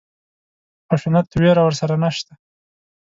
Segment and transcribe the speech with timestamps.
[0.87, 2.33] خشونت وېره ورسره نشته.